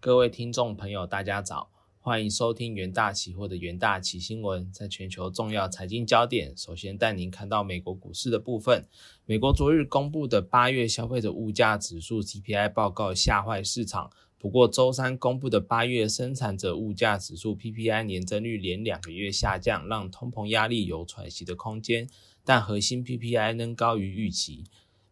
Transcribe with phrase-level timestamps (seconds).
[0.00, 4.70] 各位听众朋友，大家早，欢迎收听元大期货的元大期新闻。
[4.72, 8.86] 在全球重要财经焦点，首先带您看到美国股市的部分。
[9.26, 14.08] 美国昨日公布的八月消费者物价指数 CPI 报告吓坏市场，
[14.38, 22.08] 不过周三公布的八月生产者物价指数 PPI 年增率连两个月下降，让通膨压力有喘息的空间，
[22.44, 24.62] 但核心 PPI 仍高于预期。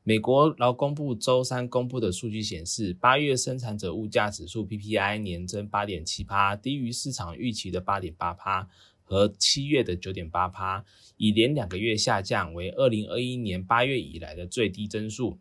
[0.09, 8.69] 美国劳工部周三公布的数据显示，八月生产者物价指数 PPI 年增八点七帕，低于市场预期的八点八帕
[9.03, 10.85] 和七月的九点八帕，
[11.17, 15.39] 已连两个月下降，为二零二一年八月以来的最低增速。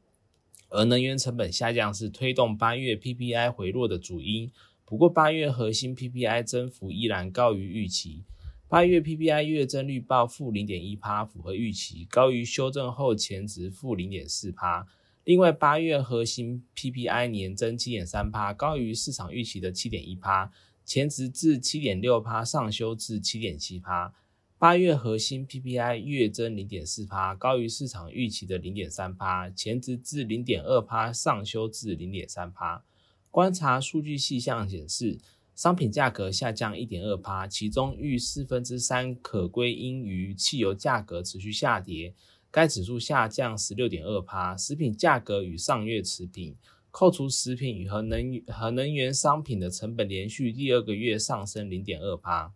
[0.69, 4.49] 而能源成本下降是推动八月 PPI 回落的主因，
[4.83, 8.23] 不过八月核心 PPI 增幅依然高于预期。
[8.67, 14.87] 八月 PPI 月增率报负零点一帕，符合预期，高于修正后前值负零点四帕。
[15.23, 20.51] 另外，八月核心 PPI 年增七点三帕，高于市场预期的七点一帕，
[20.83, 24.15] 前值至七点六帕，上修至七点七帕。
[24.57, 32.83] 八月核心 PPI 月增零点四帕，高于市场预期的零点三帕，前值至零点二帕，上修至零点三帕。
[33.29, 35.19] 观察数据细项显示。
[35.55, 42.13] 商品价格下降一点二趴，其中逾四分之三可归因于汽油价格持续下跌，
[42.51, 44.57] 该指数下降十六点二趴。
[44.57, 46.57] 食品价格与上月持平，
[46.91, 52.53] 扣除食品与核能核能源商品的成本，连续第二个月上升零点二趴。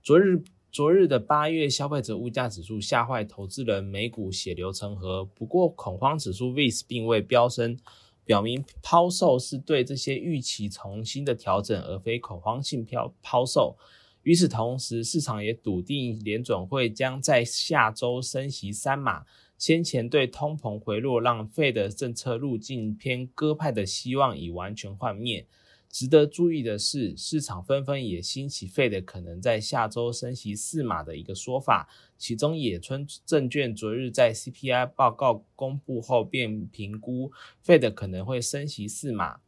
[0.00, 5.24] 昨日昨日的八月消费者物价指数吓坏投资人，美股血流成河。
[5.24, 7.76] 不过恐慌指数 VIX 并未飙升。
[8.24, 13.76] 表明抛售是对这些预期重新的调整，而非恐慌性抛抛售。
[14.22, 19.24] 与此同时，市场也笃定联准会将在下周升息三码。
[19.56, 25.46] 先前对通膨回落让费的政策路径偏鸽派的希望已完全幻灭。
[25.94, 31.88] 值得注意的是，市场纷纷也兴起费的可能在下周升息四码的一个说法。
[32.18, 37.30] 其中，野村证券昨日在 CPI 报告公布后便评估
[37.62, 39.38] 费的可能会升息四码。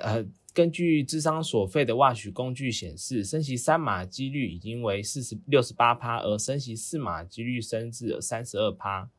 [0.00, 0.24] 呃，
[0.54, 9.10] 根据智商所费的挖取工具显示，升息三码几率已经为四十六十八趴，而升息四码几率升至三十二趴。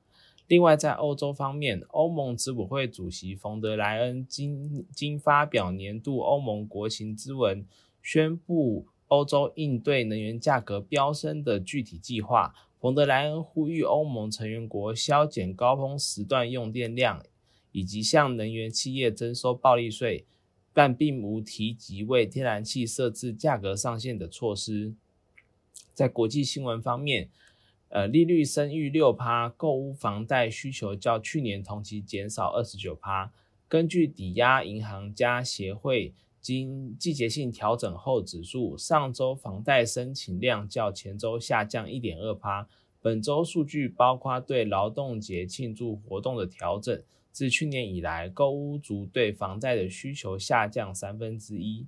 [0.48, 7.66] 另外，在欧洲方面，欧盟执委会主席冯德莱恩今今发表年度欧盟国情之文，
[8.02, 12.54] 宣布欧洲应对能源价格飙升的具体计划。
[12.80, 17.22] 冯德莱恩呼吁欧盟成员国削减高峰时段用电量，
[17.74, 20.26] 以及向能源企业征收暴利税，
[20.72, 24.94] 但并无提及为天然气设置价格上限的措施。
[25.94, 27.30] 在国际新闻方面。
[27.90, 33.32] 呃，利率升逾六趴，购屋房贷需求较去年同期减少二十九趴。
[33.68, 42.68] 根据抵押银行家协会经季节性调整后指数，上周房贷申请量较前周下降一点二趴。
[43.02, 47.02] 本周数据包括对劳动节庆祝活动的调整。
[47.32, 51.86] 自去年以来，购屋族对房贷的需求下降三分之一。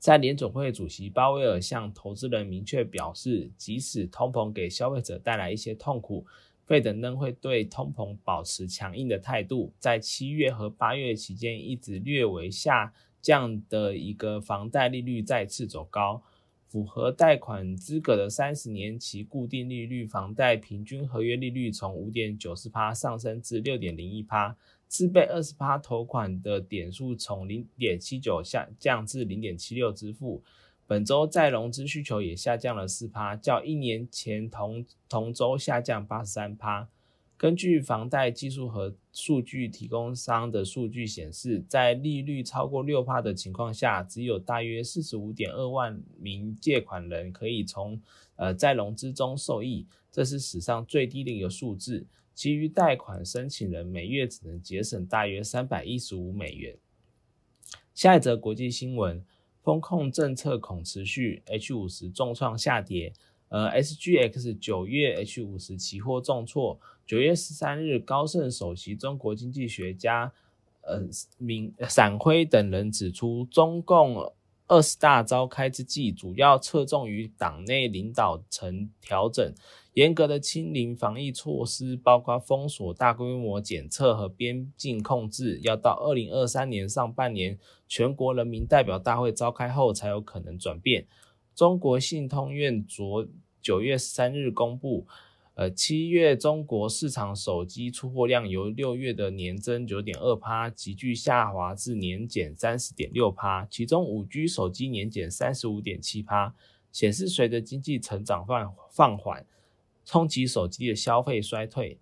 [0.00, 6.24] 在联总会主席鲍威尔向投资人明确表示，即使通膨给消费者带来一些痛苦，
[6.64, 9.74] 费德仍会对通膨保持强硬的态度。
[9.78, 16.22] 在七月和八月期间，一直略微下降的一个房贷利率再次走高，
[16.66, 24.56] 符合贷款资格的三十年期固定利率房贷平均合约利率从五点九四趴上升至六点零一趴。
[24.90, 30.42] 自备二十趴投款的点数从零点七九下降至零点七六支付，
[30.84, 36.88] 本周再融资需求也下降了四趴，较一年前同同周下降八十三趴。
[37.36, 48.02] 根据房贷技术和数据提供商的数据显示，在利率超过六趴的情况下，只有大约四十五点二万名借款人可以从
[48.34, 52.04] 呃再融资中受益，这是史上最低的一个数字。
[52.40, 56.74] 其余贷款申请人每月只能节省大约三百一十五美元。
[57.92, 59.22] 下一则国际新闻：
[59.62, 63.12] 风控政策恐持续，H 五十重创下跌。
[63.50, 66.80] 呃，SGX 九月 H 五十期货重挫。
[67.06, 70.32] 九月十三日，高盛首席中国经济学家
[70.80, 71.02] 呃
[71.36, 74.32] 明闪辉等人指出，中共
[74.66, 79.54] 二十大召开之际，主要侧重于党内领导层调整。
[79.94, 87.58] 严格的清零防疫措施，包括封锁、大规模检测和边境控制，要到二零二三年上半年
[87.88, 91.06] 全国人民代表大会召开后才有可能转变。
[91.54, 93.26] 中国信通院昨
[93.60, 95.06] 九月三日公布，
[95.54, 106.54] 呃，七月中国市场手机出货量由六月的年增九点二趴急剧下滑至年减三十点六趴，其中五 G 手机年减三十五点七趴，
[106.92, 109.44] 显示随着经济成长放放缓，
[110.04, 112.00] 冲击手机的消费衰退。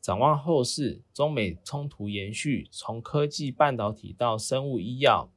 [0.00, 5.30] 展望后市，中美冲突延续，从科技半导体到生物医药，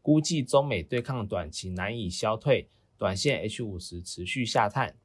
[0.00, 4.96] 估计中美对抗短期难以消退，短线 H 五十持续下探。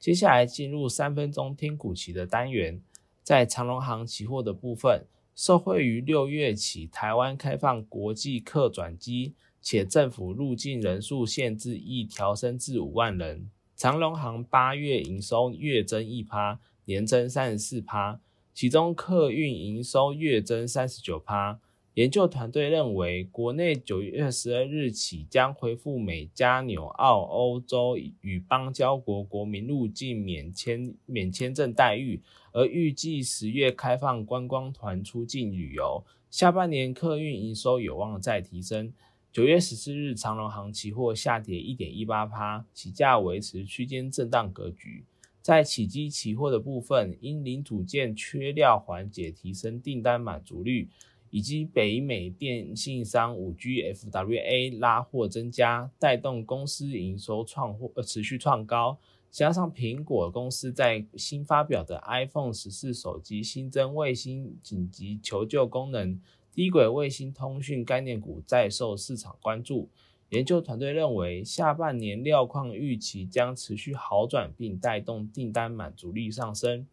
[0.00, 2.80] 接下来进入三分钟听股期的单元，
[3.22, 18.18] 在长隆行期货的部分，受惠于六月起台湾开放国际客转机，且政府入境人数限制亦调升至五万人，长隆行八月营收月增一趴，年增三十四趴，
[18.54, 21.60] 其中客运营收月增三十九趴。
[21.92, 38.92] 研究团队认为，国内九月十二日起将恢复美加纽澳欧洲与邦交国国民入境免签免签证待遇，而预计十月开放观光团出境旅游，下半年客运营收有望再提升。
[39.36, 45.04] 九月十四日，长荣行期货下跌一点一八趴，起价维持区间震荡格局。
[45.42, 50.88] 在起基期货的部分，因零组件缺料缓解，提升订单满足率。
[51.28, 58.98] 以及北美电信商五 G FWA 拉货增加，带动公司营收创货呃持续创高，
[59.30, 66.18] 加上苹果公司在新发表的 iPhone 十四手机新增卫星紧急求救功能，
[66.56, 69.90] 低轨卫星通讯概念股再受市场关注。
[70.30, 76.86] 研究团队认为，下半年料矿预期将持续好转，并带动订单满足率上升，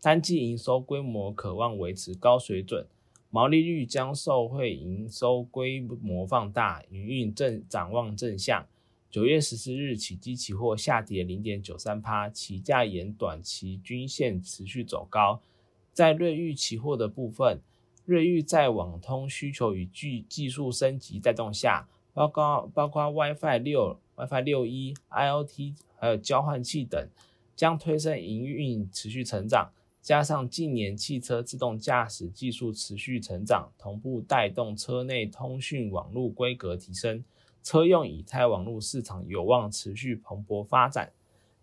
[0.00, 2.86] 单季营收规模可望维持高水准。
[3.28, 8.66] 毛利率将受惠营收规模放大，营运正展望正向。
[9.10, 15.42] 九月十四日起，基期货下跌零点九三趴，起价沿短期均线持续走高。
[15.92, 17.60] 在瑞昱期货的部分，
[18.04, 27.08] 瑞昱在网通需求与技技术升级带动下，包括包括 WiFi 六、WiFi 六一、IOT 还有交换器等，
[27.56, 29.72] 将推升营运持续成长。
[30.02, 37.24] 加上近年汽车自动驾驶技术持续成长，同步带动车内通讯网络规格提升，
[37.62, 41.10] 车用以太网络市场有望持续蓬勃发展。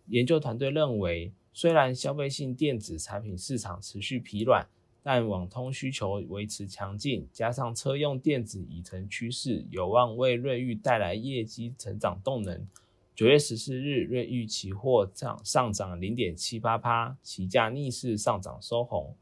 [0.08, 4.68] 研究团队认为，虽然消费性电子产品市场持续疲软，
[5.04, 12.68] 但网通需求维持强劲，加上车用电子已成趋势，有望为瑞昱带来业绩成长动能。
[13.16, 19.16] 九月十四日，瑞昱期货上上涨零点七八趴，期价逆势上涨收红。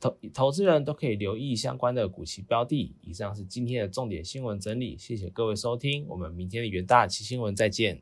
[0.00, 2.94] 投投资人都可以留意相关的股期标的。
[3.02, 8.00] 以上是今天的重点新闻整理，谢谢各位收听，我们明天的元大期新闻再见。